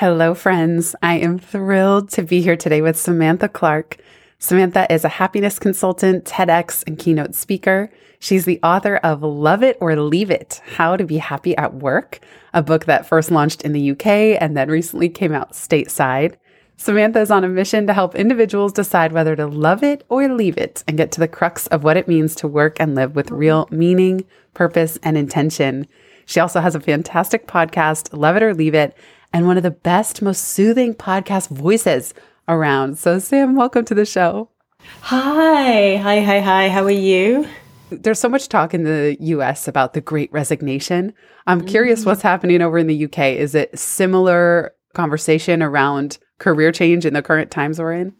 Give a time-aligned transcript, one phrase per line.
[0.00, 0.96] Hello, friends.
[1.02, 3.98] I am thrilled to be here today with Samantha Clark.
[4.38, 7.92] Samantha is a happiness consultant, TEDx, and keynote speaker.
[8.18, 12.20] She's the author of Love It or Leave It How to Be Happy at Work,
[12.54, 16.36] a book that first launched in the UK and then recently came out stateside.
[16.78, 20.56] Samantha is on a mission to help individuals decide whether to love it or leave
[20.56, 23.30] it and get to the crux of what it means to work and live with
[23.30, 25.86] real meaning, purpose, and intention.
[26.24, 28.96] She also has a fantastic podcast, Love It or Leave It,
[29.32, 32.14] and one of the best, most soothing podcast voices
[32.48, 32.98] around.
[32.98, 34.50] So, Sam, welcome to the show.
[35.02, 36.68] Hi, hi, hi, hi.
[36.68, 37.46] How are you?
[37.90, 41.12] There's so much talk in the US about the great resignation.
[41.46, 43.18] I'm curious what's happening over in the UK.
[43.36, 48.14] Is it similar conversation around career change in the current times we're in?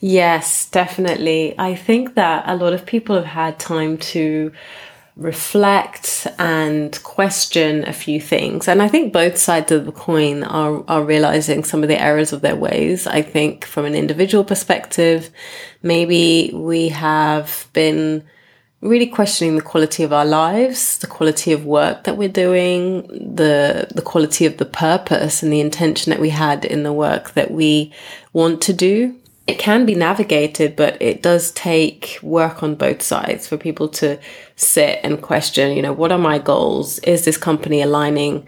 [0.00, 1.54] Yes, definitely.
[1.58, 4.52] I think that a lot of people have had time to
[5.16, 8.66] reflect and question a few things.
[8.66, 12.32] And I think both sides of the coin are, are realizing some of the errors
[12.32, 13.06] of their ways.
[13.06, 15.30] I think from an individual perspective,
[15.82, 18.24] maybe we have been
[18.80, 23.86] really questioning the quality of our lives, the quality of work that we're doing, the
[23.94, 27.50] the quality of the purpose and the intention that we had in the work that
[27.50, 27.92] we
[28.32, 29.16] want to do.
[29.46, 34.20] It can be navigated, but it does take work on both sides for people to
[34.54, 37.00] sit and question, you know, what are my goals?
[37.00, 38.46] Is this company aligning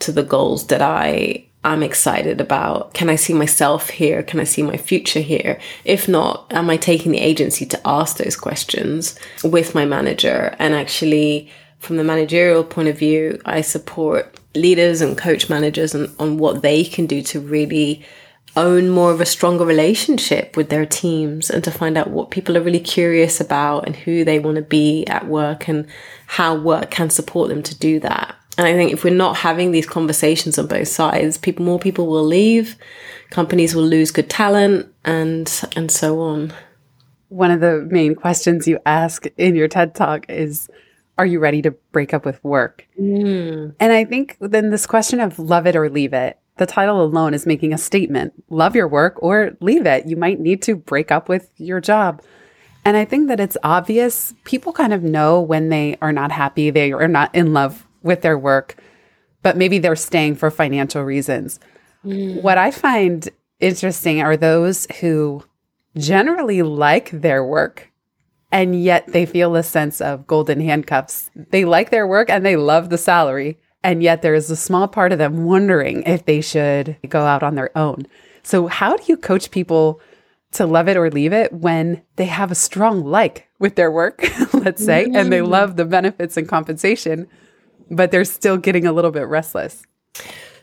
[0.00, 2.94] to the goals that I I'm excited about?
[2.94, 4.22] Can I see myself here?
[4.22, 5.58] Can I see my future here?
[5.84, 10.54] If not, am I taking the agency to ask those questions with my manager?
[10.60, 16.14] And actually, from the managerial point of view, I support leaders and coach managers on,
[16.20, 18.04] on what they can do to really
[18.56, 22.56] own more of a stronger relationship with their teams and to find out what people
[22.56, 25.86] are really curious about and who they want to be at work and
[26.26, 28.34] how work can support them to do that.
[28.58, 32.06] And I think if we're not having these conversations on both sides, people more people
[32.06, 32.76] will leave,
[33.30, 36.52] companies will lose good talent and and so on.
[37.28, 40.70] One of the main questions you ask in your TED talk is
[41.18, 42.86] are you ready to break up with work?
[43.00, 43.74] Mm.
[43.80, 47.34] And I think then this question of love it or leave it, the title alone
[47.34, 48.32] is making a statement.
[48.48, 50.06] Love your work or leave it.
[50.06, 52.22] You might need to break up with your job.
[52.84, 54.34] And I think that it's obvious.
[54.44, 58.22] People kind of know when they are not happy, they are not in love with
[58.22, 58.76] their work,
[59.42, 61.58] but maybe they're staying for financial reasons.
[62.04, 62.42] Mm.
[62.42, 63.28] What I find
[63.58, 65.44] interesting are those who
[65.96, 67.90] generally like their work
[68.52, 71.30] and yet they feel a sense of golden handcuffs.
[71.34, 73.58] They like their work and they love the salary.
[73.86, 77.44] And yet there is a small part of them wondering if they should go out
[77.44, 78.08] on their own.
[78.42, 80.00] So, how do you coach people
[80.52, 84.28] to love it or leave it when they have a strong like with their work,
[84.52, 85.14] let's say, mm-hmm.
[85.14, 87.28] and they love the benefits and compensation,
[87.88, 89.84] but they're still getting a little bit restless.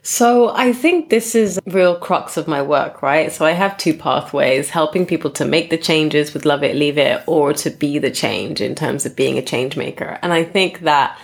[0.01, 3.31] So I think this is real crux of my work, right?
[3.31, 6.97] So I have two pathways, helping people to make the changes with love it, leave
[6.97, 10.19] it, or to be the change in terms of being a change maker.
[10.21, 11.17] And I think that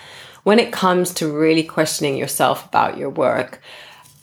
[0.44, 3.62] when it comes to really questioning yourself about your work,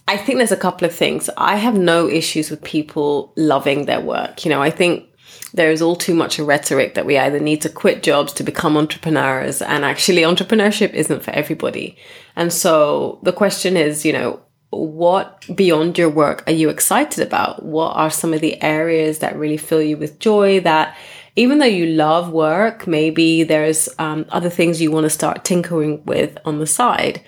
[0.08, 1.28] I think there's a couple of things.
[1.36, 4.44] I have no issues with people loving their work.
[4.44, 5.08] You know, I think
[5.52, 8.44] there is all too much a rhetoric that we either need to quit jobs to
[8.44, 11.96] become entrepreneurs and actually entrepreneurship isn't for everybody.
[12.36, 14.40] And so the question is, you know,
[14.70, 17.64] what beyond your work are you excited about?
[17.64, 20.96] What are some of the areas that really fill you with joy that
[21.36, 26.02] even though you love work, maybe there's um, other things you want to start tinkering
[26.04, 27.22] with on the side.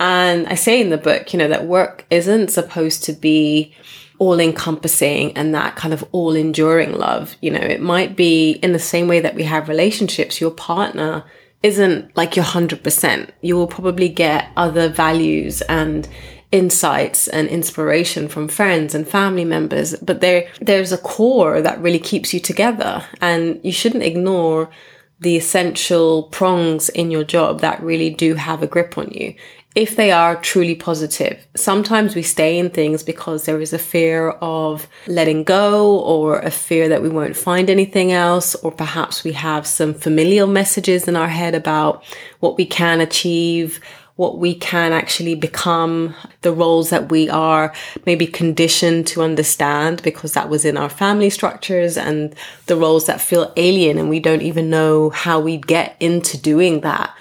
[0.00, 3.72] And I say in the book, you know, that work isn't supposed to be
[4.18, 7.36] all encompassing and that kind of all enduring love.
[7.40, 11.24] You know, it might be in the same way that we have relationships, your partner
[11.62, 13.30] isn't like your 100%.
[13.40, 16.08] You will probably get other values and
[16.52, 21.98] insights and inspiration from friends and family members, but there there's a core that really
[21.98, 24.70] keeps you together and you shouldn't ignore
[25.18, 29.34] the essential prongs in your job that really do have a grip on you
[29.74, 31.46] if they are truly positive.
[31.56, 36.50] Sometimes we stay in things because there is a fear of letting go or a
[36.50, 41.16] fear that we won't find anything else, or perhaps we have some familial messages in
[41.16, 42.04] our head about
[42.40, 43.80] what we can achieve
[44.16, 47.72] what we can actually become, the roles that we are
[48.04, 52.34] maybe conditioned to understand because that was in our family structures and
[52.66, 56.82] the roles that feel alien and we don't even know how we get into doing
[56.82, 57.14] that.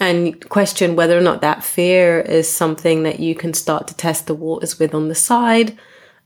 [0.00, 4.26] And question whether or not that fear is something that you can start to test
[4.26, 5.78] the waters with on the side.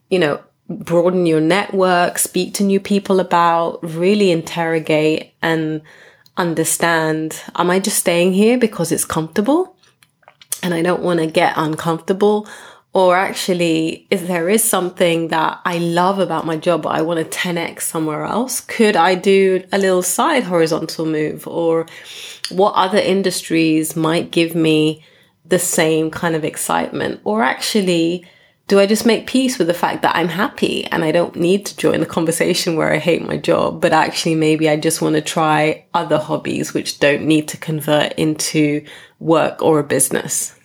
[0.08, 5.82] You know, broaden your network, speak to new people about, really interrogate and
[6.38, 9.75] understand am I just staying here because it's comfortable
[10.62, 12.46] and I don't want to get uncomfortable?
[12.92, 17.20] Or actually, if there is something that I love about my job, but I want
[17.20, 21.46] to 10x somewhere else, could I do a little side horizontal move?
[21.46, 21.86] Or
[22.50, 25.04] what other industries might give me
[25.44, 27.20] the same kind of excitement?
[27.24, 28.24] Or actually,
[28.68, 31.66] do I just make peace with the fact that I'm happy and I don't need
[31.66, 35.14] to join the conversation where I hate my job, but actually maybe I just want
[35.14, 38.84] to try other hobbies which don't need to convert into
[39.20, 40.58] work or a business?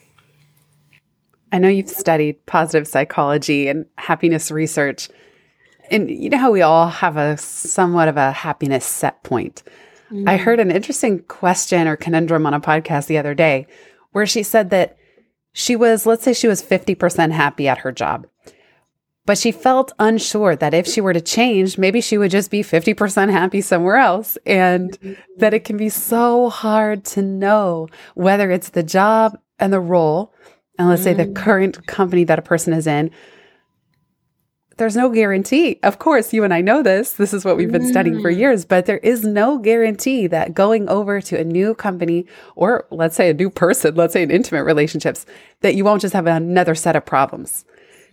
[1.51, 5.09] I know you've studied positive psychology and happiness research.
[5.91, 9.61] And you know how we all have a somewhat of a happiness set point.
[10.11, 10.27] Mm.
[10.27, 13.67] I heard an interesting question or conundrum on a podcast the other day
[14.11, 14.97] where she said that
[15.53, 18.27] she was, let's say she was 50% happy at her job,
[19.25, 22.63] but she felt unsure that if she were to change, maybe she would just be
[22.63, 24.37] 50% happy somewhere else.
[24.45, 24.97] And
[25.37, 30.33] that it can be so hard to know whether it's the job and the role,
[30.79, 31.35] and let's say the mm.
[31.35, 33.11] current company that a person is in,
[34.81, 35.79] there's no guarantee.
[35.83, 37.13] Of course, you and I know this.
[37.13, 38.37] This is what we've been studying for mm.
[38.39, 42.25] years, but there is no guarantee that going over to a new company
[42.55, 45.27] or let's say a new person, let's say in intimate relationships,
[45.59, 47.63] that you won't just have another set of problems.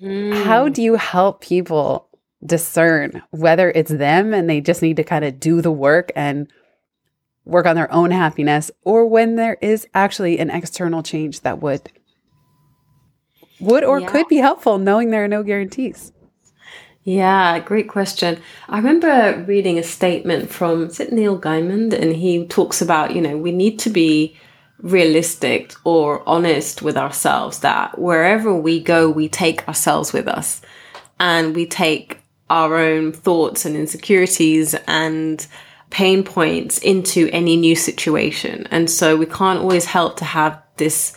[0.03, 0.44] Mm.
[0.44, 2.06] How do you help people
[2.44, 6.53] discern whether it's them and they just need to kind of do the work and
[7.47, 11.91] work on their own happiness or when there is actually an external change that would
[13.59, 14.09] would or yeah.
[14.09, 16.12] could be helpful knowing there are no guarantees?
[17.08, 18.38] Yeah, great question.
[18.69, 23.22] I remember reading a statement from is it Neil Gaiman, and he talks about, you
[23.22, 24.37] know, we need to be
[24.82, 30.60] realistic or honest with ourselves that wherever we go, we take ourselves with us
[31.19, 32.19] and we take
[32.50, 35.46] our own thoughts and insecurities and
[35.88, 38.69] pain points into any new situation.
[38.70, 41.16] And so we can't always help to have this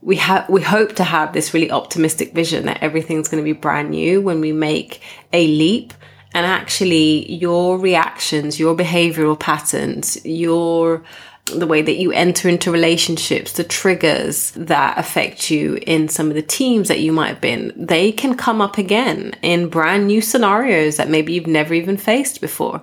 [0.00, 3.58] we have we hope to have this really optimistic vision that everything's going to be
[3.58, 5.00] brand new when we make
[5.32, 5.92] a leap.
[6.34, 11.02] And actually your reactions your behavioral patterns your
[11.46, 16.34] the way that you enter into relationships the triggers that affect you in some of
[16.34, 20.20] the teams that you might have been they can come up again in brand new
[20.20, 22.82] scenarios that maybe you've never even faced before.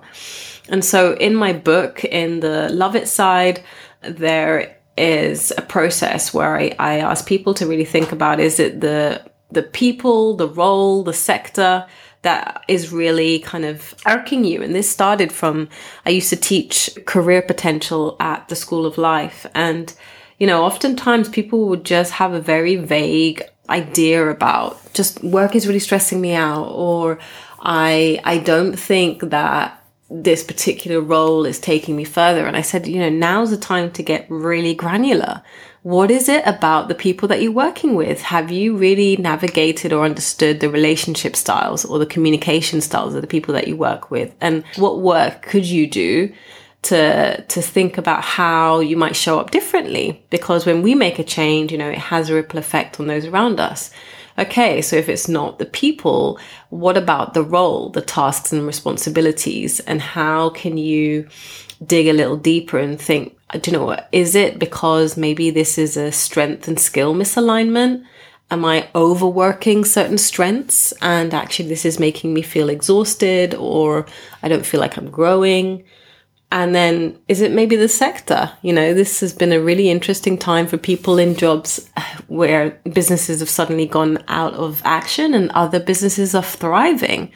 [0.68, 3.62] And so in my book in the love it side
[4.02, 8.80] there is a process where I, I ask people to really think about is it
[8.80, 11.86] the the people, the role, the sector
[12.22, 14.60] that is really kind of irking you.
[14.62, 15.68] And this started from
[16.04, 19.46] I used to teach career potential at the School of Life.
[19.54, 19.94] And,
[20.38, 25.66] you know, oftentimes people would just have a very vague idea about just work is
[25.66, 27.18] really stressing me out or
[27.60, 32.46] I I don't think that this particular role is taking me further.
[32.46, 35.42] And I said, you know, now's the time to get really granular.
[35.82, 38.20] What is it about the people that you're working with?
[38.22, 43.28] Have you really navigated or understood the relationship styles or the communication styles of the
[43.28, 44.34] people that you work with?
[44.40, 46.32] And what work could you do
[46.82, 50.24] to to think about how you might show up differently?
[50.30, 53.24] Because when we make a change, you know, it has a ripple effect on those
[53.24, 53.90] around us
[54.38, 56.38] okay, so if it's not the people,
[56.70, 59.80] what about the role, the tasks and responsibilities?
[59.80, 61.28] And how can you
[61.84, 64.08] dig a little deeper and think, do you know what?
[64.12, 68.04] Is it because maybe this is a strength and skill misalignment?
[68.50, 74.06] Am I overworking certain strengths and actually this is making me feel exhausted or
[74.42, 75.84] I don't feel like I'm growing?
[76.52, 78.52] And then is it maybe the sector?
[78.62, 81.90] You know, this has been a really interesting time for people in jobs
[82.28, 87.32] where businesses have suddenly gone out of action and other businesses are thriving.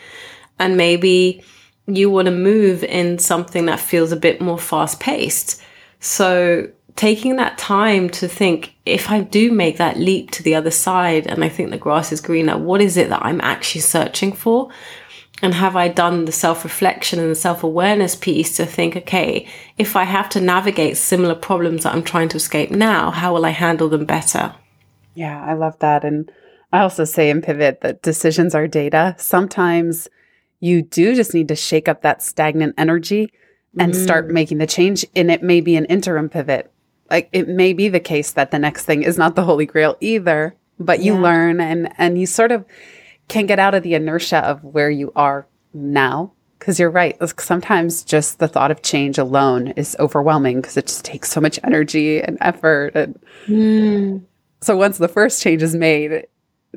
[0.58, 1.42] And maybe
[1.86, 5.60] you want to move in something that feels a bit more fast paced.
[5.98, 10.70] So taking that time to think if I do make that leap to the other
[10.70, 14.32] side and I think the grass is greener, what is it that I'm actually searching
[14.32, 14.70] for?
[15.42, 19.46] And have I done the self reflection and the self awareness piece to think, okay,
[19.78, 23.46] if I have to navigate similar problems that I'm trying to escape now, how will
[23.46, 24.54] I handle them better?
[25.14, 26.04] Yeah, I love that.
[26.04, 26.30] And
[26.72, 29.14] I also say in Pivot that decisions are data.
[29.18, 30.08] Sometimes
[30.60, 33.32] you do just need to shake up that stagnant energy
[33.78, 34.02] and mm.
[34.02, 35.06] start making the change.
[35.16, 36.70] And it may be an interim pivot
[37.10, 39.96] like it may be the case that the next thing is not the holy grail
[40.00, 41.20] either, but you yeah.
[41.20, 42.64] learn and and you sort of
[43.30, 47.16] can get out of the inertia of where you are now because you're right.
[47.40, 51.58] Sometimes just the thought of change alone is overwhelming because it just takes so much
[51.64, 52.94] energy and effort.
[52.94, 54.22] And mm.
[54.60, 56.26] so once the first change is made,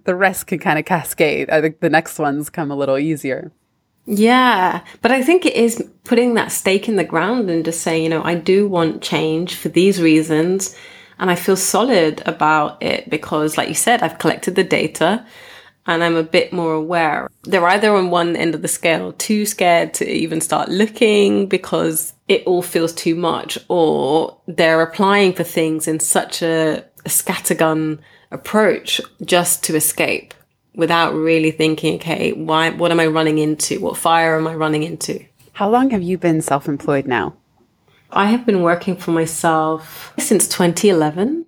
[0.06, 1.50] the rest can kind of cascade.
[1.50, 3.52] I think the next ones come a little easier.
[4.06, 8.04] Yeah, but I think it is putting that stake in the ground and just saying,
[8.04, 10.76] you know, I do want change for these reasons.
[11.20, 15.26] And I feel solid about it because, like you said, I've collected the data
[15.86, 17.30] and I'm a bit more aware.
[17.44, 22.14] They're either on one end of the scale, too scared to even start looking because
[22.28, 28.00] it all feels too much, or they're applying for things in such a, a scattergun
[28.32, 30.34] approach just to escape
[30.76, 33.80] without really thinking, okay, why, what am I running into?
[33.80, 35.24] What fire am I running into?
[35.54, 37.36] How long have you been self employed now?
[38.12, 41.46] I have been working for myself since 2011.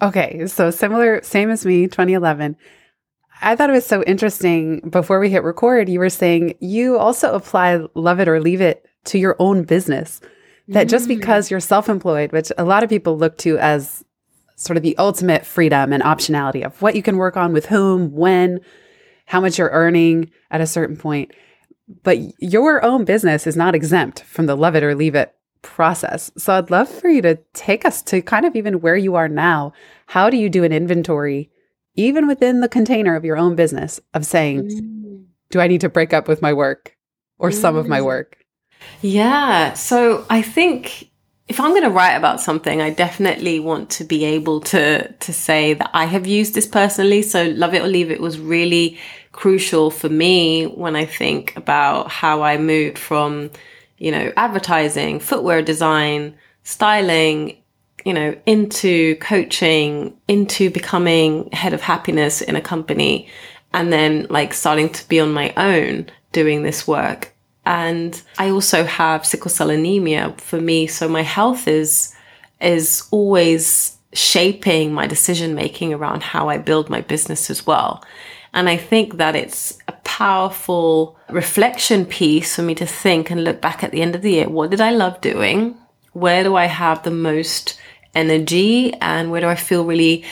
[0.00, 2.56] Okay, so similar, same as me, 2011.
[3.40, 4.80] I thought it was so interesting.
[4.80, 8.86] Before we hit record, you were saying you also apply love it or leave it
[9.04, 10.20] to your own business.
[10.68, 10.90] That mm.
[10.90, 14.04] just because you're self employed, which a lot of people look to as
[14.56, 18.12] sort of the ultimate freedom and optionality of what you can work on with whom,
[18.12, 18.60] when,
[19.26, 21.32] how much you're earning at a certain point.
[22.02, 26.30] But your own business is not exempt from the love it or leave it process.
[26.36, 29.28] So I'd love for you to take us to kind of even where you are
[29.28, 29.72] now.
[30.06, 31.50] How do you do an inventory,
[31.98, 35.24] even within the container of your own business, of saying, mm.
[35.50, 36.96] do I need to break up with my work
[37.38, 37.54] or mm.
[37.54, 38.04] some of my mm.
[38.04, 38.38] work?
[39.02, 39.72] Yeah.
[39.72, 41.10] So I think
[41.48, 45.32] if I'm going to write about something, I definitely want to be able to to
[45.32, 47.22] say that I have used this personally.
[47.22, 48.96] So love it or leave it was really
[49.32, 53.50] crucial for me when I think about how I moved from,
[53.96, 57.57] you know, advertising, footwear design, styling,
[58.08, 63.28] you know, into coaching, into becoming head of happiness in a company,
[63.72, 67.34] and then like starting to be on my own doing this work
[67.68, 70.86] and I also have sickle cell anemia for me.
[70.86, 72.14] So my health is,
[72.62, 78.02] is always shaping my decision making around how I build my business as well.
[78.54, 83.60] And I think that it's a powerful reflection piece for me to think and look
[83.60, 84.48] back at the end of the year.
[84.48, 85.76] What did I love doing?
[86.14, 87.78] Where do I have the most
[88.14, 88.92] energy?
[88.94, 90.24] And where do I feel really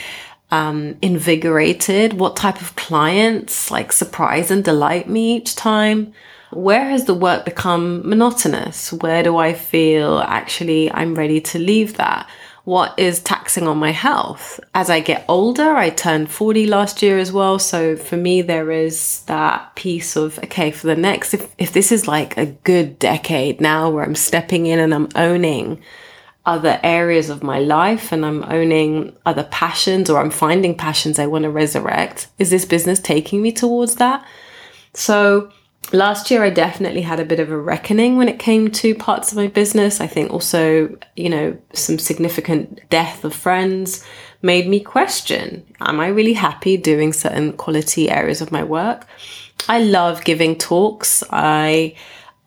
[0.51, 2.13] um, invigorated?
[2.13, 6.13] What type of clients like surprise and delight me each time?
[6.51, 8.93] where has the work become monotonous?
[8.93, 12.29] Where do I feel actually I'm ready to leave that?
[12.63, 14.59] What is taxing on my health?
[14.73, 17.59] As I get older, I turned 40 last year as well.
[17.59, 21.93] So for me, there is that piece of, okay, for the next, if, if this
[21.93, 25.81] is like a good decade now where I'm stepping in and I'm owning
[26.47, 31.27] other areas of my life and I'm owning other passions or I'm finding passions I
[31.27, 34.25] want to resurrect, is this business taking me towards that?
[34.93, 35.51] So
[35.91, 39.31] last year I definitely had a bit of a reckoning when it came to parts
[39.31, 39.99] of my business.
[39.99, 44.05] I think also, you know, some significant death of friends
[44.41, 49.05] made me question, am I really happy doing certain quality areas of my work?
[49.67, 51.23] I love giving talks.
[51.29, 51.95] I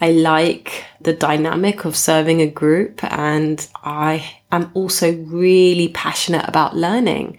[0.00, 6.76] I like the dynamic of serving a group and I am also really passionate about
[6.76, 7.38] learning.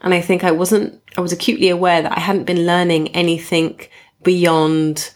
[0.00, 3.80] And I think I wasn't I was acutely aware that I hadn't been learning anything
[4.22, 5.12] beyond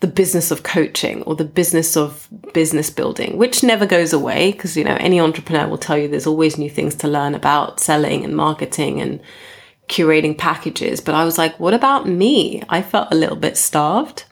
[0.00, 4.76] the business of coaching or the business of business building, which never goes away because,
[4.76, 8.24] you know, any entrepreneur will tell you there's always new things to learn about selling
[8.24, 9.20] and marketing and
[9.88, 11.00] curating packages.
[11.00, 12.62] But I was like, what about me?
[12.68, 14.24] I felt a little bit starved.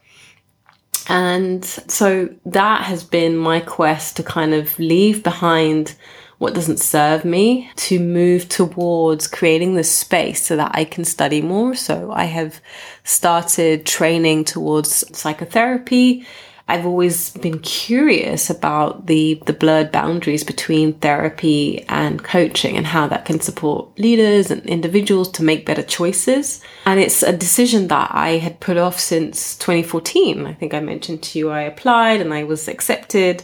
[1.08, 5.94] And so that has been my quest to kind of leave behind
[6.38, 11.40] what doesn't serve me to move towards creating the space so that I can study
[11.40, 11.74] more.
[11.76, 12.60] So I have
[13.04, 16.26] started training towards psychotherapy.
[16.68, 23.08] I've always been curious about the, the blurred boundaries between therapy and coaching and how
[23.08, 26.62] that can support leaders and individuals to make better choices.
[26.86, 30.46] And it's a decision that I had put off since 2014.
[30.46, 33.42] I think I mentioned to you I applied and I was accepted.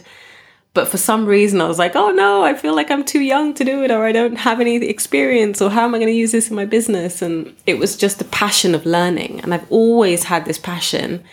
[0.73, 3.53] But for some reason, I was like, oh no, I feel like I'm too young
[3.55, 6.13] to do it, or I don't have any experience, or how am I going to
[6.13, 7.23] use this in my business?
[7.23, 9.41] And it was just a passion of learning.
[9.41, 11.23] And I've always had this passion.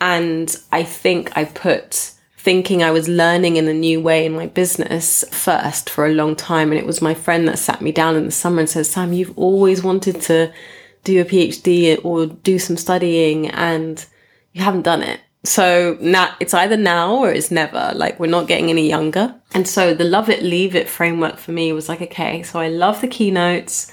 [0.00, 4.46] And I think I put thinking I was learning in a new way in my
[4.46, 6.70] business first for a long time.
[6.70, 9.12] And it was my friend that sat me down in the summer and said, Sam,
[9.12, 10.52] you've always wanted to
[11.04, 14.04] do a PhD or do some studying and
[14.52, 17.92] you haven't done it So now it's either now or it's never.
[17.94, 19.34] Like we're not getting any younger.
[19.54, 22.68] And so the love it, leave it framework for me was like, okay, so I
[22.68, 23.90] love the keynotes.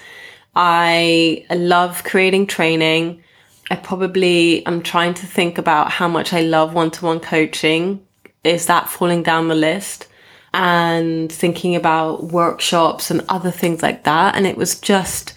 [0.55, 3.23] I, I love creating training.
[3.71, 8.05] I probably am trying to think about how much I love one to one coaching.
[8.43, 10.07] Is that falling down the list?
[10.53, 14.35] And thinking about workshops and other things like that.
[14.35, 15.33] And it was just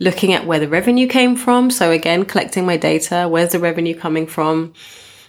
[0.00, 1.70] looking at where the revenue came from.
[1.70, 3.28] So again, collecting my data.
[3.30, 4.74] Where's the revenue coming from?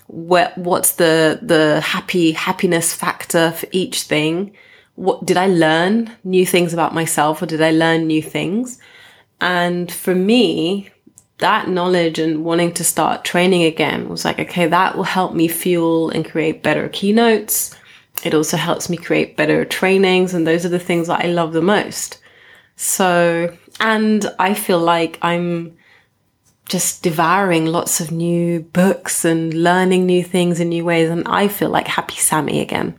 [0.07, 4.53] What, what's the, the happy happiness factor for each thing?
[4.95, 8.79] What did I learn new things about myself or did I learn new things?
[9.39, 10.89] And for me,
[11.41, 15.47] that knowledge and wanting to start training again was like, okay, that will help me
[15.47, 17.75] fuel and create better keynotes.
[18.23, 20.33] It also helps me create better trainings.
[20.33, 22.19] And those are the things that I love the most.
[22.75, 25.77] So, and I feel like I'm
[26.65, 31.09] just devouring lots of new books and learning new things in new ways.
[31.09, 32.95] And I feel like happy Sammy again.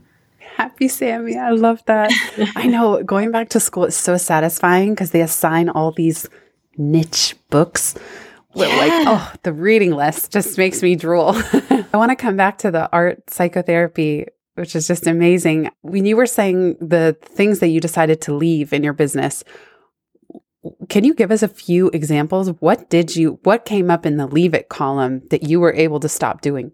[0.57, 1.39] Happy Sammy.
[1.39, 2.13] I love that.
[2.57, 6.29] I know going back to school is so satisfying because they assign all these
[6.77, 7.95] niche books
[8.55, 8.77] yeah.
[8.77, 11.33] like oh the reading list just makes me drool.
[11.71, 15.71] I want to come back to the art psychotherapy which is just amazing.
[15.81, 19.43] When you were saying the things that you decided to leave in your business
[20.89, 22.51] can you give us a few examples?
[22.61, 26.01] What did you what came up in the leave it column that you were able
[26.01, 26.73] to stop doing?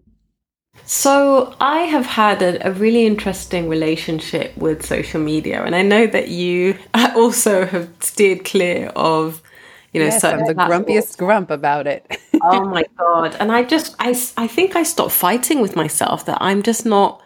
[0.85, 6.07] So I have had a, a, really interesting relationship with social media, and I know
[6.07, 9.41] that you also have steered clear of
[9.93, 12.05] you know, yes, I'm the grumpiest grump about it.
[12.41, 13.35] oh my god!
[13.39, 17.21] And I just, I, I think I stopped fighting with myself that I'm just not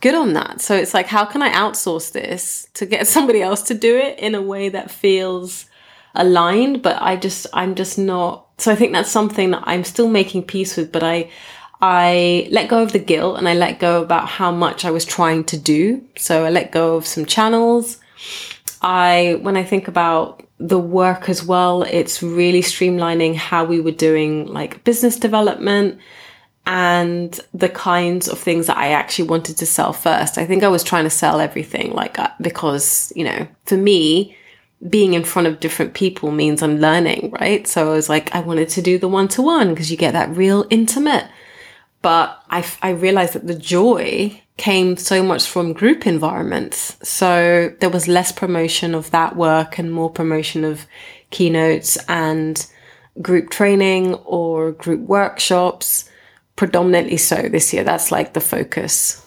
[0.00, 0.60] good on that.
[0.60, 4.18] So it's like, how can I outsource this to get somebody else to do it
[4.18, 5.66] in a way that feels
[6.14, 6.82] aligned?
[6.82, 8.46] But I just, I'm just not.
[8.58, 10.92] So I think that's something that I'm still making peace with.
[10.92, 11.30] But I,
[11.80, 15.04] I let go of the guilt and I let go about how much I was
[15.04, 16.02] trying to do.
[16.16, 17.98] So I let go of some channels.
[18.80, 21.82] I, when I think about the work as well.
[21.82, 25.98] It's really streamlining how we were doing like business development
[26.66, 30.38] and the kinds of things that I actually wanted to sell first.
[30.38, 34.36] I think I was trying to sell everything like uh, because, you know, for me,
[34.88, 37.66] being in front of different people means I'm learning, right?
[37.66, 40.12] So I was like, I wanted to do the one to one because you get
[40.12, 41.26] that real intimate.
[42.02, 46.96] But I, I realized that the joy came so much from group environments.
[47.06, 50.86] So there was less promotion of that work and more promotion of
[51.30, 52.64] keynotes and
[53.20, 56.08] group training or group workshops,
[56.56, 57.84] predominantly so this year.
[57.84, 59.20] That's like the focus.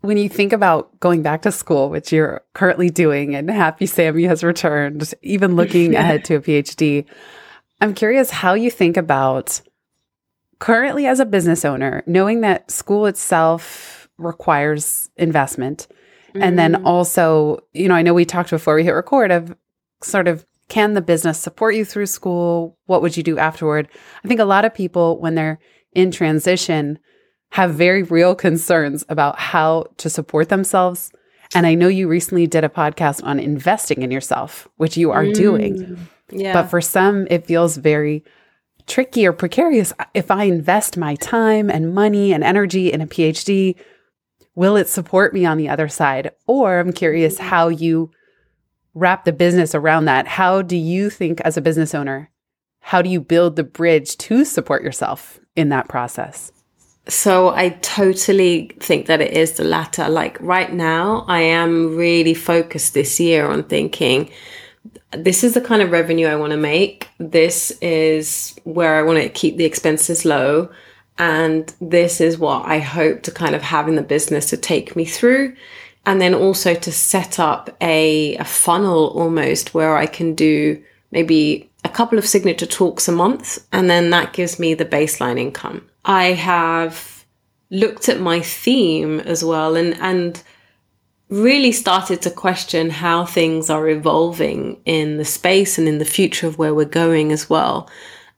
[0.00, 4.24] When you think about going back to school, which you're currently doing, and Happy Sammy
[4.24, 7.04] has returned, even looking ahead to a PhD,
[7.80, 9.60] I'm curious how you think about
[10.58, 15.86] currently as a business owner, knowing that school itself requires investment,
[16.28, 16.42] mm-hmm.
[16.42, 16.86] and then mm-hmm.
[16.86, 19.54] also, you know, I know we talked before we hit record of
[20.02, 22.76] sort of can the business support you through school?
[22.86, 23.88] What would you do afterward?
[24.24, 25.60] I think a lot of people, when they're
[25.92, 26.98] in transition,
[27.50, 31.12] have very real concerns about how to support themselves.
[31.54, 35.24] And I know you recently did a podcast on investing in yourself, which you are
[35.24, 36.08] mm, doing.
[36.30, 36.52] Yeah.
[36.52, 38.24] But for some, it feels very
[38.86, 39.92] tricky or precarious.
[39.98, 43.76] Uh, if I invest my time and money and energy in a PhD,
[44.54, 46.30] will it support me on the other side?
[46.46, 47.40] Or I'm curious mm.
[47.40, 48.10] how you
[48.94, 50.26] wrap the business around that.
[50.26, 52.30] How do you think, as a business owner,
[52.80, 56.52] how do you build the bridge to support yourself in that process?
[57.08, 60.08] So I totally think that it is the latter.
[60.08, 64.30] Like right now, I am really focused this year on thinking,
[65.12, 67.08] this is the kind of revenue I want to make.
[67.18, 70.70] This is where I want to keep the expenses low.
[71.18, 74.96] And this is what I hope to kind of have in the business to take
[74.96, 75.56] me through.
[76.04, 81.70] And then also to set up a, a funnel almost where I can do maybe
[81.84, 83.64] a couple of signature talks a month.
[83.72, 85.88] And then that gives me the baseline income.
[86.04, 87.24] I have
[87.70, 90.42] looked at my theme as well and, and
[91.28, 96.46] really started to question how things are evolving in the space and in the future
[96.46, 97.90] of where we're going as well.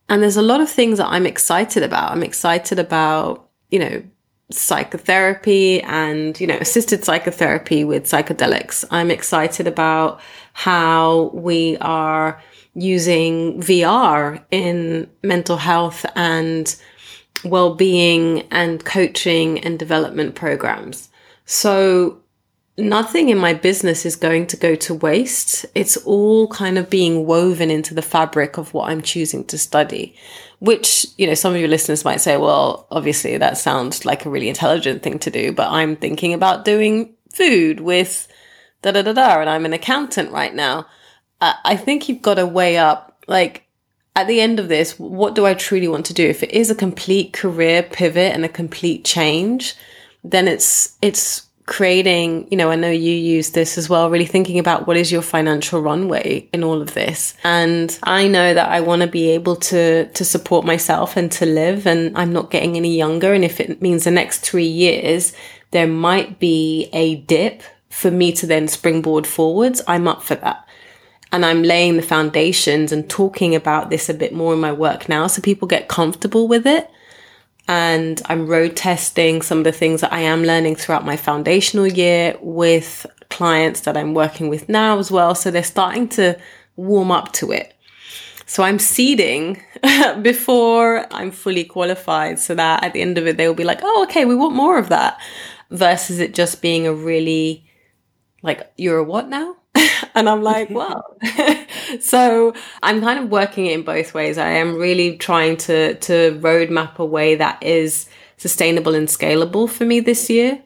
[0.09, 2.13] And there's a lot of things that I'm excited about.
[2.13, 4.03] I'm excited about, you know,
[4.51, 8.85] psychotherapy and, you know, assisted psychotherapy with psychedelics.
[8.91, 10.21] I'm excited about
[10.55, 12.43] how we are
[12.75, 16.75] using VR in mental health and
[17.45, 21.11] well-being and coaching and development programs.
[21.45, 22.23] So
[22.79, 25.67] nothing in my business is going to go to waste.
[25.75, 30.15] It's all kind of being woven into the fabric of what I'm choosing to study,
[30.61, 34.31] which, you know, some of your listeners might say, well, obviously that sounds like a
[34.31, 38.29] really intelligent thing to do, but I'm thinking about doing food with
[38.83, 40.87] da da da da, and I'm an accountant right now.
[41.41, 43.65] I think you've got to weigh up, like,
[44.17, 46.27] at the end of this, what do I truly want to do?
[46.27, 49.77] If it is a complete career pivot and a complete change,
[50.25, 54.59] then it's, it's creating, you know, I know you use this as well, really thinking
[54.59, 57.35] about what is your financial runway in all of this.
[57.45, 61.45] And I know that I want to be able to to support myself and to
[61.45, 65.35] live and I'm not getting any younger and if it means the next 3 years
[65.71, 70.67] there might be a dip for me to then springboard forwards, I'm up for that.
[71.31, 75.09] And I'm laying the foundations and talking about this a bit more in my work
[75.09, 76.91] now so people get comfortable with it
[77.69, 81.87] and I'm road testing some of the things that I am learning throughout my foundational
[81.87, 85.35] year with clients that I'm working with now as well.
[85.35, 86.39] So they're starting to
[86.77, 87.75] warm up to it.
[88.47, 89.63] So I'm seeding
[90.23, 94.03] before I'm fully qualified so that at the end of it, they'll be like, oh,
[94.05, 95.21] okay, we want more of that
[95.71, 97.67] versus it just being a really
[98.43, 99.58] like, you're a what now?
[100.15, 101.17] and I'm like, well,
[102.01, 104.39] so I'm kind of working it in both ways.
[104.39, 109.85] I am really trying to to roadmap a way that is sustainable and scalable for
[109.85, 110.63] me this year,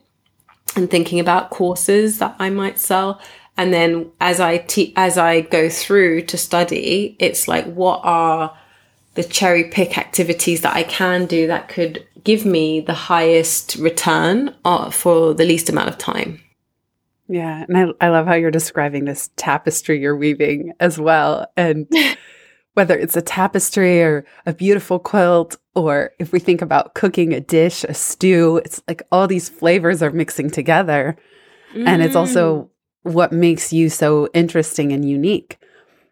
[0.77, 3.20] and thinking about courses that I might sell.
[3.57, 8.57] And then as I te- as I go through to study, it's like what are
[9.14, 14.55] the cherry pick activities that I can do that could give me the highest return
[14.64, 16.40] uh, for the least amount of time.
[17.32, 17.64] Yeah.
[17.66, 21.46] And I, I love how you're describing this tapestry you're weaving as well.
[21.56, 21.90] And
[22.74, 27.40] whether it's a tapestry or a beautiful quilt, or if we think about cooking a
[27.40, 31.16] dish, a stew, it's like all these flavors are mixing together.
[31.72, 31.88] Mm.
[31.88, 32.70] And it's also
[33.06, 33.12] mm.
[33.14, 35.58] what makes you so interesting and unique.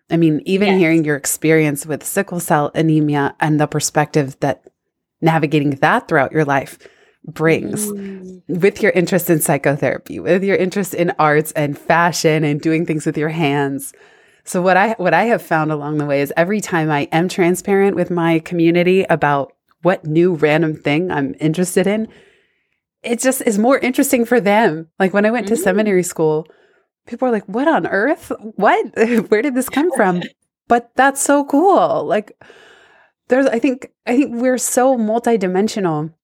[0.09, 0.78] I mean, even yes.
[0.78, 4.64] hearing your experience with sickle cell anemia and the perspective that
[5.20, 6.78] navigating that throughout your life
[7.24, 8.42] brings mm.
[8.48, 13.06] with your interest in psychotherapy, with your interest in arts and fashion and doing things
[13.06, 13.92] with your hands.
[14.44, 17.28] So what I what I have found along the way is every time I am
[17.28, 19.52] transparent with my community about
[19.83, 22.09] what new random thing I'm interested in,
[23.02, 24.88] it just is more interesting for them.
[24.98, 25.59] Like when I went to mm.
[25.59, 26.46] seminary school,
[27.06, 28.33] people are like, "What on earth?
[28.56, 28.87] What?
[29.28, 30.22] Where did this come from?"
[30.68, 32.04] but that's so cool.
[32.04, 32.40] Like
[33.28, 36.14] there's I think I think we're so multidimensional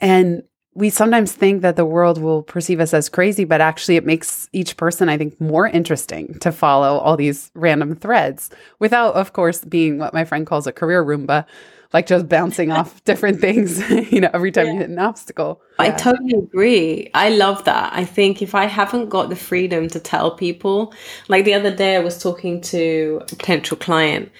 [0.00, 0.42] and
[0.76, 4.46] we sometimes think that the world will perceive us as crazy, but actually, it makes
[4.52, 9.64] each person, I think, more interesting to follow all these random threads without, of course,
[9.64, 11.46] being what my friend calls a career Roomba,
[11.94, 14.72] like just bouncing off different things, you know, every time yeah.
[14.72, 15.62] you hit an obstacle.
[15.78, 15.96] I yeah.
[15.96, 17.10] totally agree.
[17.14, 17.94] I love that.
[17.94, 20.92] I think if I haven't got the freedom to tell people,
[21.28, 24.30] like the other day, I was talking to a potential client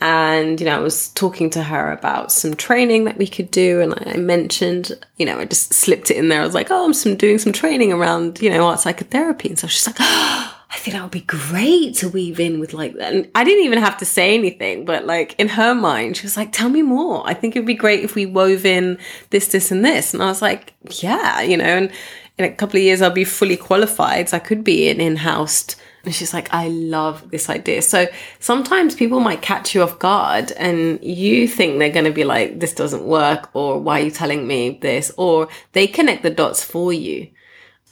[0.00, 3.80] and, you know, I was talking to her about some training that we could do.
[3.80, 6.40] And I mentioned, you know, I just slipped it in there.
[6.40, 9.48] I was like, oh, I'm some, doing some training around, you know, art psychotherapy.
[9.48, 12.74] And so she's like, oh, I think that would be great to weave in with
[12.74, 13.12] like that.
[13.12, 16.36] And I didn't even have to say anything, but like in her mind, she was
[16.36, 17.26] like, tell me more.
[17.26, 18.98] I think it'd be great if we wove in
[19.30, 20.12] this, this, and this.
[20.12, 21.90] And I was like, yeah, you know, and
[22.36, 24.28] in a couple of years, I'll be fully qualified.
[24.28, 27.82] So I could be an in-house and she's like, I love this idea.
[27.82, 28.06] So
[28.38, 32.60] sometimes people might catch you off guard and you think they're going to be like,
[32.60, 35.12] this doesn't work, or why are you telling me this?
[35.16, 37.28] Or they connect the dots for you.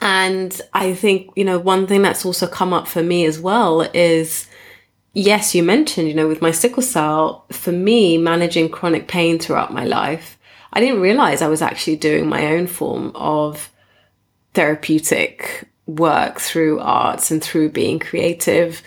[0.00, 3.80] And I think, you know, one thing that's also come up for me as well
[3.80, 4.46] is,
[5.14, 9.72] yes, you mentioned, you know, with my sickle cell, for me, managing chronic pain throughout
[9.72, 10.38] my life,
[10.72, 13.72] I didn't realize I was actually doing my own form of
[14.52, 18.82] therapeutic work through arts and through being creative.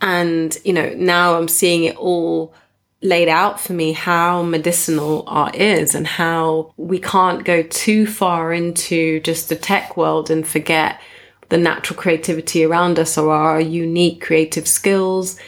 [0.00, 2.54] And, you know, now I'm seeing it all
[3.00, 8.52] laid out for me how medicinal art is and how we can't go too far
[8.52, 11.00] into just the tech world and forget
[11.48, 15.38] the natural creativity around us or our unique creative skills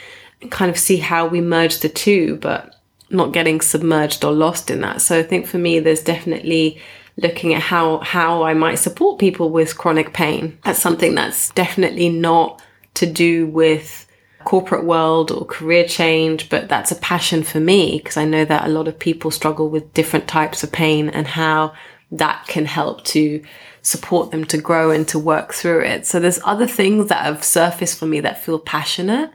[0.41, 2.77] and kind of see how we merge the two, but
[3.11, 5.03] not getting submerged or lost in that.
[5.03, 6.81] So I think for me, there's definitely
[7.23, 10.59] looking at how how I might support people with chronic pain.
[10.65, 12.63] That's something that's definitely not
[12.95, 14.07] to do with
[14.45, 18.67] corporate world or career change, but that's a passion for me because I know that
[18.67, 21.75] a lot of people struggle with different types of pain and how
[22.11, 23.43] that can help to
[23.83, 26.07] support them to grow and to work through it.
[26.07, 29.31] So there's other things that have surfaced for me that feel passionate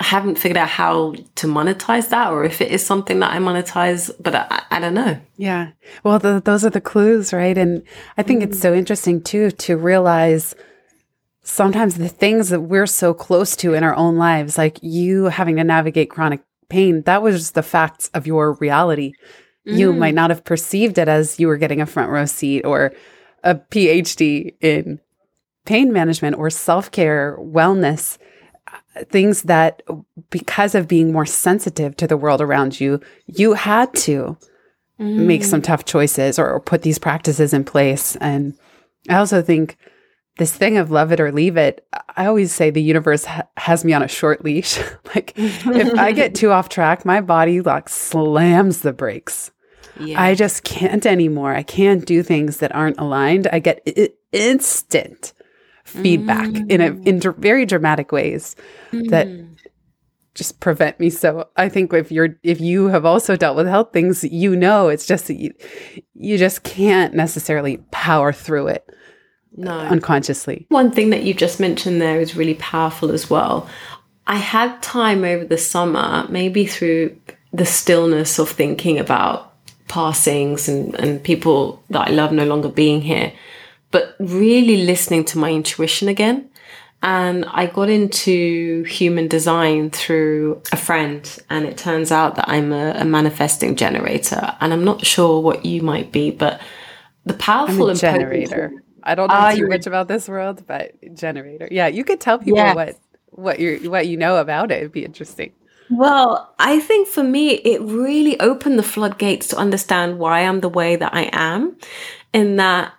[0.00, 3.38] I haven't figured out how to monetize that or if it is something that I
[3.38, 5.20] monetize, but I, I don't know.
[5.36, 5.72] Yeah.
[6.04, 7.58] Well, the, those are the clues, right?
[7.58, 7.82] And
[8.16, 8.44] I think mm.
[8.44, 10.54] it's so interesting too to realize
[11.42, 15.56] sometimes the things that we're so close to in our own lives, like you having
[15.56, 19.12] to navigate chronic pain, that was the facts of your reality.
[19.66, 19.78] Mm.
[19.78, 22.92] You might not have perceived it as you were getting a front row seat or
[23.42, 25.00] a PhD in
[25.64, 28.18] pain management or self care, wellness,
[29.04, 29.82] things that
[30.30, 34.36] because of being more sensitive to the world around you, you had to
[35.00, 35.26] mm.
[35.26, 38.16] make some tough choices or, or put these practices in place.
[38.16, 38.54] And
[39.08, 39.76] I also think
[40.38, 43.84] this thing of love it or leave it, I always say the universe ha- has
[43.84, 44.78] me on a short leash.
[45.14, 49.50] like if I get too off track, my body like slams the brakes.
[49.98, 50.22] Yeah.
[50.22, 51.54] I just can't anymore.
[51.54, 53.48] I can't do things that aren't aligned.
[53.52, 55.32] I get I- instant
[55.88, 56.70] feedback mm.
[56.70, 58.56] in a in very dramatic ways
[58.92, 59.08] mm.
[59.10, 59.26] that
[60.34, 61.10] just prevent me.
[61.10, 64.88] So I think if you're if you have also dealt with health things, you know
[64.88, 65.52] it's just that you
[66.14, 68.88] you just can't necessarily power through it
[69.56, 69.72] no.
[69.72, 70.66] unconsciously.
[70.68, 73.68] One thing that you just mentioned there is really powerful as well.
[74.26, 77.18] I had time over the summer, maybe through
[77.52, 79.54] the stillness of thinking about
[79.88, 83.32] passings and, and people that I love no longer being here,
[83.90, 86.50] but really listening to my intuition again.
[87.00, 92.72] And I got into human design through a friend, and it turns out that I'm
[92.72, 94.56] a, a manifesting generator.
[94.60, 96.60] And I'm not sure what you might be, but
[97.24, 98.72] the powerful generator.
[99.04, 101.68] I don't know uh, too much about this world, but generator.
[101.70, 102.74] Yeah, you could tell people yes.
[102.74, 102.98] what
[103.30, 104.78] what you what you know about it.
[104.78, 105.52] It'd be interesting.
[105.90, 110.68] Well, I think for me, it really opened the floodgates to understand why I'm the
[110.68, 111.78] way that I am,
[112.32, 112.92] in that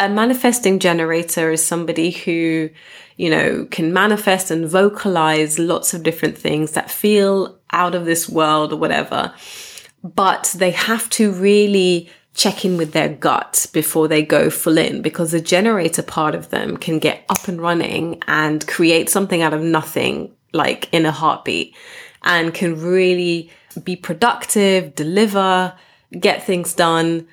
[0.00, 2.70] a manifesting generator is somebody who,
[3.18, 8.26] you know, can manifest and vocalize lots of different things that feel out of this
[8.26, 9.32] world or whatever.
[10.02, 15.02] But they have to really check in with their gut before they go full in
[15.02, 19.52] because the generator part of them can get up and running and create something out
[19.52, 21.76] of nothing, like in a heartbeat,
[22.22, 23.50] and can really
[23.84, 25.74] be productive, deliver,
[26.18, 27.28] get things done.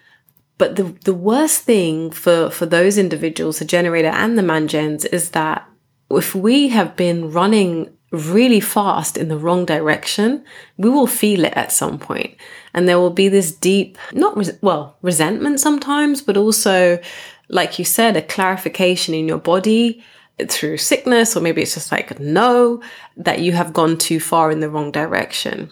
[0.57, 5.31] But the, the worst thing for, for those individuals, the generator and the mangens, is
[5.31, 5.67] that
[6.09, 10.43] if we have been running really fast in the wrong direction,
[10.77, 12.35] we will feel it at some point.
[12.73, 16.99] And there will be this deep, not, res- well, resentment sometimes, but also,
[17.49, 20.03] like you said, a clarification in your body
[20.47, 22.81] through sickness, or maybe it's just like, no,
[23.17, 25.69] that you have gone too far in the wrong direction.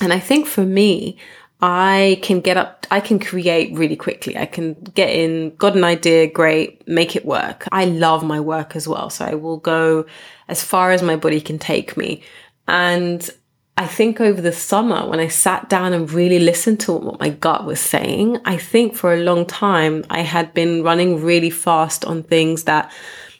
[0.00, 1.18] And I think for me,
[1.62, 4.36] I can get up, I can create really quickly.
[4.36, 7.66] I can get in, got an idea, great, make it work.
[7.70, 9.10] I love my work as well.
[9.10, 10.06] So I will go
[10.48, 12.22] as far as my body can take me.
[12.66, 13.28] And
[13.76, 17.30] I think over the summer, when I sat down and really listened to what my
[17.30, 22.04] gut was saying, I think for a long time I had been running really fast
[22.04, 22.92] on things that,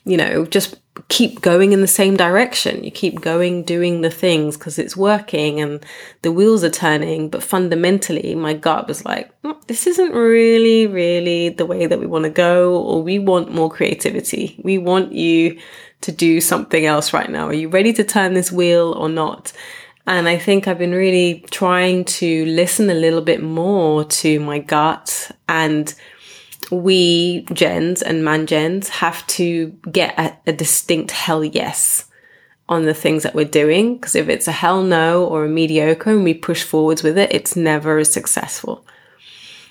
[0.04, 0.76] you know, just
[1.08, 2.84] keep going in the same direction.
[2.84, 5.84] You keep going, doing the things because it's working and
[6.22, 7.28] the wheels are turning.
[7.28, 12.06] But fundamentally, my gut was like, mm, this isn't really, really the way that we
[12.06, 14.60] want to go, or we want more creativity.
[14.62, 15.58] We want you
[16.02, 17.46] to do something else right now.
[17.46, 19.52] Are you ready to turn this wheel or not?
[20.06, 24.58] And I think I've been really trying to listen a little bit more to my
[24.58, 25.94] gut and
[26.70, 32.06] we gens and man gens have to get a, a distinct hell yes
[32.68, 33.96] on the things that we're doing.
[33.96, 37.32] Because if it's a hell no or a mediocre and we push forwards with it,
[37.32, 38.86] it's never as successful.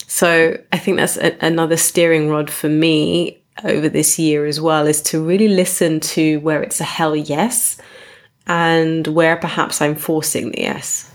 [0.07, 4.87] So I think that's a, another steering rod for me over this year as well
[4.87, 7.77] is to really listen to where it's a hell yes
[8.47, 11.09] and where perhaps I'm forcing the yes.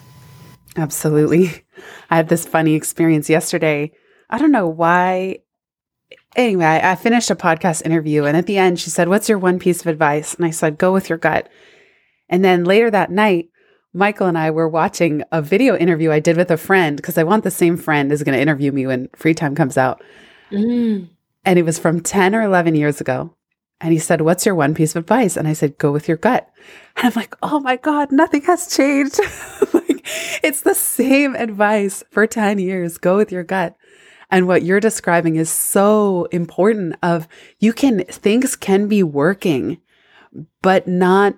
[0.77, 1.64] Absolutely.
[2.11, 3.92] I had this funny experience yesterday.
[4.31, 5.40] I don't know why
[6.37, 9.38] anyway, I, I finished a podcast interview, and at the end, she said, What's your
[9.38, 10.35] one piece of advice?
[10.35, 11.49] And I said, Go with your gut.
[12.29, 13.51] And then later that night,
[13.92, 17.23] Michael and I were watching a video interview I did with a friend because I
[17.23, 20.03] want the same friend is going to interview me when free time comes out.
[20.51, 21.09] Mm.
[21.44, 23.35] And it was from 10 or 11 years ago.
[23.81, 25.37] And he said, What's your one piece of advice?
[25.37, 26.49] And I said, Go with your gut.
[26.97, 29.20] And I'm like, Oh my God, nothing has changed.
[29.73, 30.05] like,
[30.42, 32.99] it's the same advice for 10 years.
[32.99, 33.77] Go with your gut.
[34.30, 39.78] And what you're describing is so important of you can things can be working
[40.62, 41.37] but not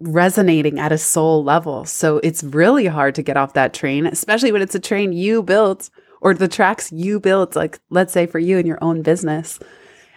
[0.00, 1.84] resonating at a soul level.
[1.84, 5.42] So it's really hard to get off that train, especially when it's a train you
[5.42, 9.58] built or the tracks you built like let's say for you in your own business.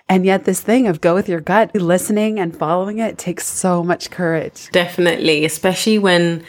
[0.10, 3.84] And yet, this thing of go with your gut, listening and following it takes so
[3.84, 4.70] much courage.
[4.72, 6.46] Definitely, especially when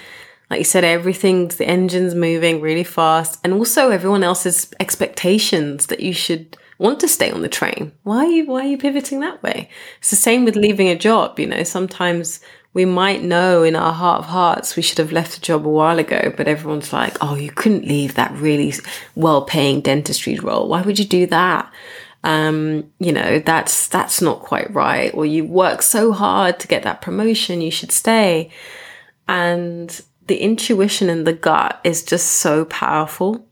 [0.51, 6.01] like you said, everything's the engine's moving really fast, and also everyone else's expectations that
[6.01, 7.93] you should want to stay on the train.
[8.05, 9.69] Why are you why are you pivoting that way?
[9.99, 11.65] It's the same with leaving a job, you know.
[11.65, 12.41] Sometimes
[12.73, 15.71] we might know in our heart of hearts we should have left the job a
[15.71, 18.73] while ago, but everyone's like, "Oh, you couldn't leave that really
[19.17, 20.69] well-paying dentistry role.
[20.69, 21.71] Why would you do that?"
[22.25, 25.13] Um, you know, that's that's not quite right.
[25.15, 28.51] Or you work so hard to get that promotion, you should stay.
[29.29, 33.45] And the intuition and the gut is just so powerful.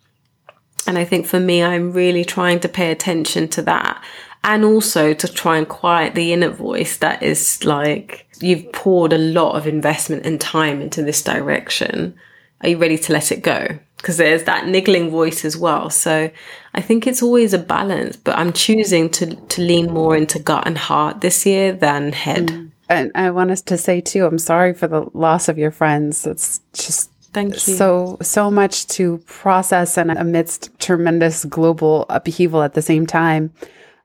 [0.87, 4.03] And I think for me, I'm really trying to pay attention to that
[4.45, 9.19] and also to try and quiet the inner voice that is like, you've poured a
[9.19, 12.17] lot of investment and time into this direction.
[12.61, 13.79] Are you ready to let it go?
[13.97, 15.91] Because there's that niggling voice as well.
[15.91, 16.31] So
[16.75, 20.65] I think it's always a balance, but I'm choosing to, to lean more into gut
[20.67, 22.47] and heart this year than head.
[22.47, 22.71] Mm.
[22.89, 26.27] And I want us to say too, I'm sorry for the loss of your friends.
[26.27, 27.75] It's just Thank you.
[27.75, 33.53] So so much to process and amidst tremendous global upheaval at the same time.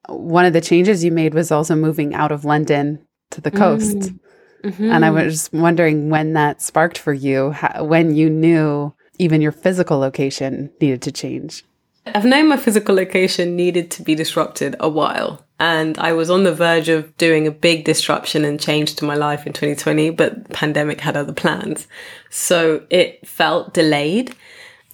[0.10, 3.96] One of the changes you made was also moving out of London to the coast.
[3.96, 4.20] Mm.
[4.66, 4.92] Mm-hmm.
[4.92, 9.54] And I was wondering when that sparked for you, how, when you knew even your
[9.54, 11.64] physical location needed to change.
[12.06, 15.46] I've known my physical location needed to be disrupted a while.
[15.62, 19.14] And I was on the verge of doing a big disruption and change to my
[19.14, 21.88] life in 2020, but the pandemic had other plans.
[22.32, 24.36] So it felt delayed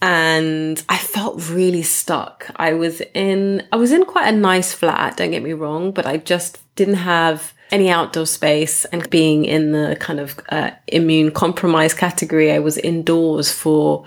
[0.01, 2.51] and I felt really stuck.
[2.57, 6.05] I was in, I was in quite a nice flat, don't get me wrong, but
[6.05, 11.31] I just didn't have any outdoor space and being in the kind of uh, immune
[11.31, 14.03] compromised category, I was indoors for,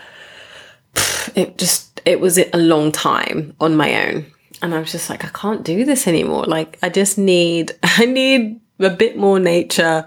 [1.35, 4.27] it just, it was a long time on my own
[4.63, 6.45] and I was just like, I can't do this anymore.
[6.45, 10.07] Like, I just need, I need a bit more nature.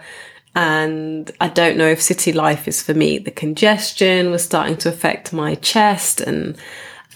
[0.56, 3.18] And I don't know if city life is for me.
[3.18, 6.56] The congestion was starting to affect my chest and,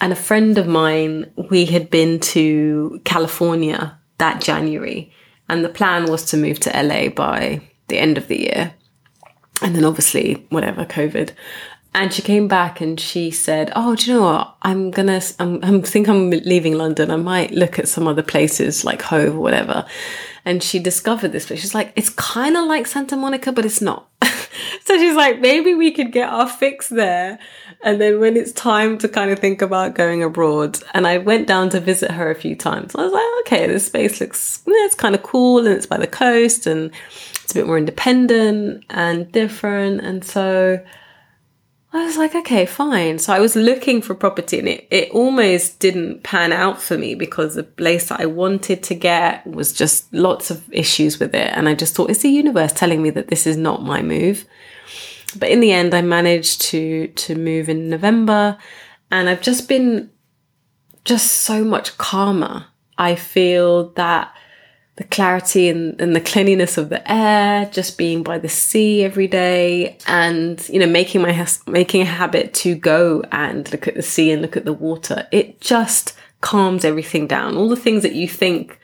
[0.02, 5.12] and a friend of mine, we had been to California that January
[5.50, 8.74] and the plan was to move to LA by the end of the year.
[9.62, 11.32] And then obviously, whatever, COVID.
[12.00, 14.56] And she came back and she said, "Oh, do you know what?
[14.62, 15.20] I'm gonna.
[15.40, 17.10] I'm, I'm think I'm leaving London.
[17.10, 19.84] I might look at some other places like Hove or whatever."
[20.46, 21.60] And she discovered this place.
[21.60, 24.08] She's like, "It's kind of like Santa Monica, but it's not."
[24.86, 27.40] so she's like, "Maybe we could get our fix there."
[27.82, 31.48] And then when it's time to kind of think about going abroad, and I went
[31.48, 32.94] down to visit her a few times.
[32.94, 34.62] I was like, "Okay, this space looks.
[34.68, 36.92] it's kind of cool, and it's by the coast, and
[37.44, 40.80] it's a bit more independent and different." And so
[41.94, 43.18] I was like, okay, fine.
[43.18, 47.16] So I was looking for property and it, it almost didn't pan out for me
[47.16, 51.52] because the place that I wanted to get was just lots of issues with it.
[51.54, 54.46] And I just thought, it's the universe telling me that this is not my move.
[55.40, 58.58] But in the end, I managed to, to move in November
[59.10, 60.10] and I've just been
[61.06, 62.66] just so much calmer.
[62.98, 64.34] I feel that
[64.98, 69.28] the clarity and, and the cleanliness of the air, just being by the sea every
[69.28, 74.02] day, and you know, making my making a habit to go and look at the
[74.02, 75.28] sea and look at the water.
[75.32, 77.56] It just calms everything down.
[77.56, 78.80] All the things that you think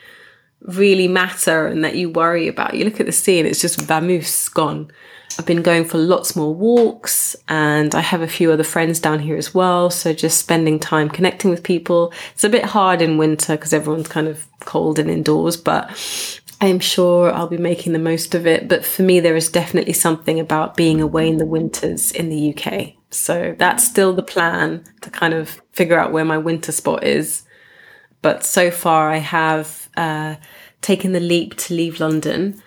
[0.62, 3.80] really matter and that you worry about, you look at the sea and it's just
[3.80, 4.92] vamoose gone.
[5.38, 9.20] I've been going for lots more walks and I have a few other friends down
[9.20, 9.90] here as well.
[9.90, 12.14] So just spending time connecting with people.
[12.34, 15.90] It's a bit hard in winter because everyone's kind of cold and indoors, but
[16.62, 18.68] I'm sure I'll be making the most of it.
[18.68, 22.56] But for me, there is definitely something about being away in the winters in the
[22.56, 22.94] UK.
[23.10, 27.44] So that's still the plan to kind of figure out where my winter spot is.
[28.22, 30.36] But so far, I have uh,
[30.82, 32.62] taken the leap to leave London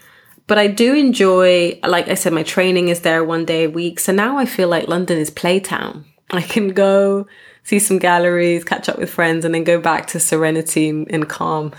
[0.47, 4.01] but I do enjoy, like I said, my training is there one day a week.
[4.01, 6.05] So now I feel like London is playtown.
[6.31, 7.27] I can go
[7.63, 11.73] see some galleries, catch up with friends, and then go back to serenity and calm.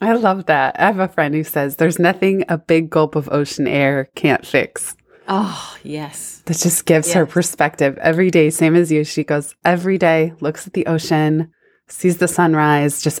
[0.00, 0.78] I love that.
[0.78, 4.44] I have a friend who says there's nothing a big gulp of ocean air can't
[4.44, 4.96] fix.
[5.28, 6.42] Oh, yes.
[6.44, 7.14] That just gives yes.
[7.14, 9.04] her perspective every day, same as you.
[9.04, 11.52] She goes every day, looks at the ocean,
[11.88, 13.20] sees the sunrise, just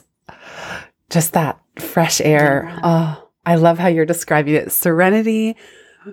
[1.10, 2.66] just that fresh air.
[2.68, 2.80] Yeah.
[2.82, 4.72] Oh, I love how you're describing it.
[4.72, 5.56] Serenity.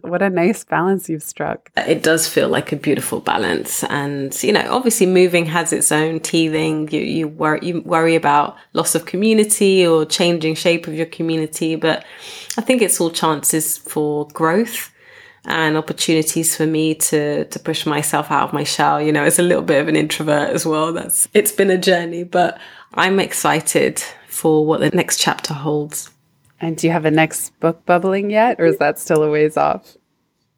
[0.01, 1.69] What a nice balance you've struck.
[1.75, 3.83] It does feel like a beautiful balance.
[3.85, 6.89] And, you know, obviously moving has its own teething.
[6.91, 11.75] You, you worry, you worry about loss of community or changing shape of your community.
[11.75, 12.05] But
[12.57, 14.91] I think it's all chances for growth
[15.45, 19.01] and opportunities for me to to push myself out of my shell.
[19.01, 20.93] You know, as a little bit of an introvert as well.
[20.93, 22.59] That's it's been a journey, but
[22.93, 26.10] I'm excited for what the next chapter holds.
[26.61, 29.57] And do you have a next book bubbling yet, or is that still a ways
[29.57, 29.97] off?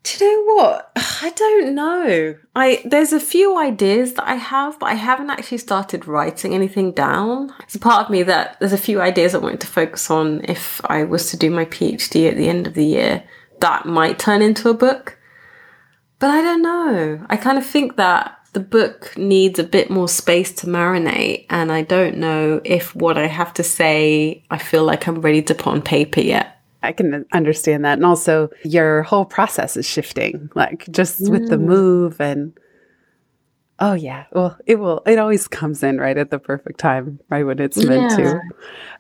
[0.04, 0.92] Do you know what?
[0.98, 2.36] I don't know.
[2.54, 6.92] I there's a few ideas that I have, but I haven't actually started writing anything
[6.92, 7.54] down.
[7.62, 10.42] It's a part of me that there's a few ideas I wanted to focus on
[10.44, 13.24] if I was to do my PhD at the end of the year.
[13.62, 15.18] That might turn into a book.
[16.20, 17.26] But I don't know.
[17.30, 21.72] I kind of think that the book needs a bit more space to marinate, and
[21.72, 25.56] I don't know if what I have to say I feel like I'm ready to
[25.56, 26.60] put on paper yet.
[26.84, 27.94] I can understand that.
[27.94, 31.30] And also, your whole process is shifting, like just mm.
[31.30, 31.64] with the mm.
[31.64, 32.22] move.
[32.22, 32.58] And
[33.80, 34.26] oh, yeah.
[34.34, 37.78] Well, it will, it always comes in right at the perfect time, right when it's
[37.78, 38.40] meant yeah.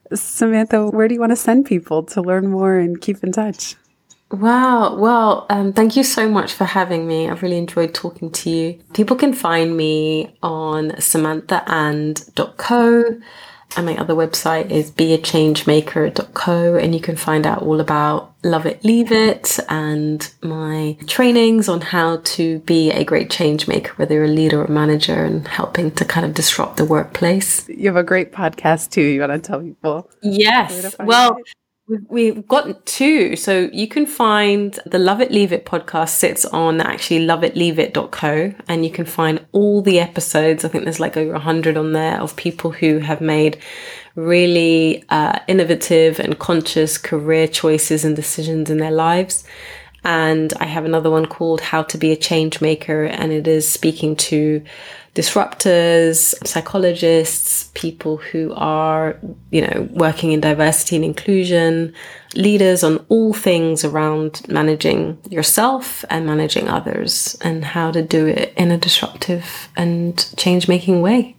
[0.09, 0.15] to.
[0.15, 3.75] Samantha, where do you want to send people to learn more and keep in touch?
[4.33, 4.95] Wow.
[4.95, 7.29] Well, um, thank you so much for having me.
[7.29, 8.79] I've really enjoyed talking to you.
[8.93, 13.19] People can find me on samanthaand.co.
[13.75, 18.85] And my other website is beachangemaker.co, and you can find out all about Love It,
[18.85, 24.25] Leave It and my trainings on how to be a great change maker, whether you're
[24.25, 27.67] a leader or a manager, and helping to kind of disrupt the workplace.
[27.67, 29.01] You have a great podcast too.
[29.01, 30.07] You want to tell people?
[30.21, 30.95] Yes.
[30.99, 31.47] Well, it?
[32.07, 33.35] We've got two.
[33.35, 38.85] So you can find the Love It Leave It podcast sits on actually loveitleaveit.co and
[38.85, 40.63] you can find all the episodes.
[40.63, 43.59] I think there's like over 100 on there of people who have made
[44.15, 49.43] really uh, innovative and conscious career choices and decisions in their lives.
[50.03, 53.69] And I have another one called How to Be a Change Maker, and it is
[53.69, 54.63] speaking to
[55.15, 59.17] disruptors, psychologists, people who are,
[59.51, 61.93] you know, working in diversity and inclusion,
[62.35, 68.53] leaders on all things around managing yourself and managing others and how to do it
[68.57, 71.35] in a disruptive and change making way.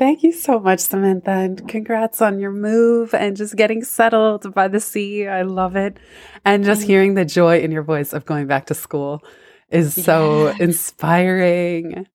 [0.00, 4.66] Thank you so much, Samantha, and congrats on your move and just getting settled by
[4.66, 5.26] the sea.
[5.26, 5.98] I love it.
[6.42, 9.22] And just hearing the joy in your voice of going back to school
[9.68, 12.06] is so inspiring.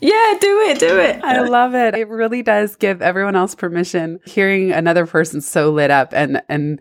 [0.00, 1.20] Yeah, do it, do it.
[1.24, 1.96] I love it.
[1.96, 4.20] It really does give everyone else permission.
[4.24, 6.80] Hearing another person so lit up and and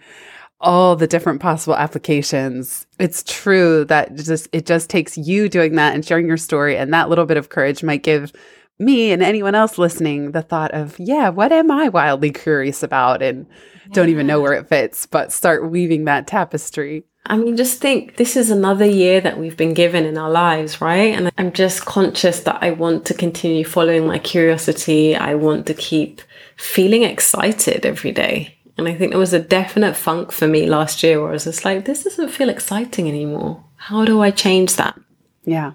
[0.60, 2.86] all the different possible applications.
[3.00, 6.94] It's true that just it just takes you doing that and sharing your story and
[6.94, 8.34] that little bit of courage might give
[8.80, 13.22] me and anyone else listening the thought of, yeah, what am I wildly curious about
[13.22, 13.48] and
[13.88, 13.94] yeah.
[13.94, 17.04] don't even know where it fits, but start weaving that tapestry.
[17.26, 20.80] I mean, just think this is another year that we've been given in our lives,
[20.80, 21.14] right?
[21.14, 25.16] And I'm just conscious that I want to continue following my curiosity.
[25.16, 26.22] I want to keep
[26.56, 28.58] feeling excited every day.
[28.78, 31.46] And I think there was a definite funk for me last year where I was
[31.46, 33.64] just like, this doesn't feel exciting anymore.
[33.76, 34.98] How do I change that?
[35.44, 35.74] Yeah.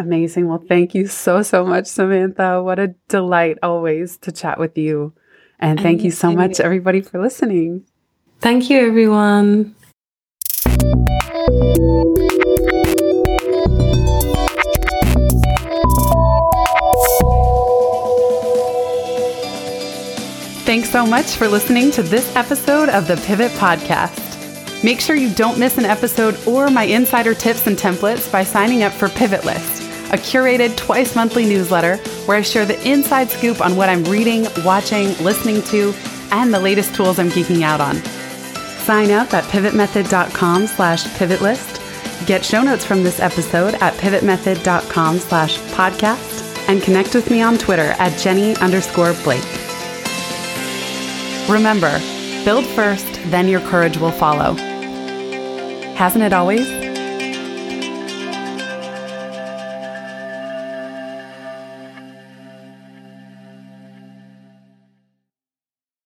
[0.00, 0.48] Amazing.
[0.48, 2.62] Well, thank you so, so much, Samantha.
[2.62, 5.12] What a delight always to chat with you.
[5.58, 7.84] And thank you so much, everybody, for listening.
[8.40, 9.74] Thank you, everyone.
[20.64, 24.30] Thanks so much for listening to this episode of the Pivot Podcast.
[24.82, 28.82] Make sure you don't miss an episode or my insider tips and templates by signing
[28.82, 29.79] up for Pivot List,
[30.12, 31.96] a curated twice monthly newsletter
[32.26, 35.94] where I share the inside scoop on what I'm reading, watching, listening to,
[36.32, 37.96] and the latest tools I'm geeking out on.
[38.84, 42.26] Sign up at pivotmethod.com slash pivotlist.
[42.26, 47.58] Get show notes from this episode at pivotmethod.com slash podcast and connect with me on
[47.58, 49.44] Twitter at Jenny underscore Blake.
[51.48, 51.98] Remember,
[52.44, 54.54] build first, then your courage will follow.
[55.94, 56.79] Hasn't it always?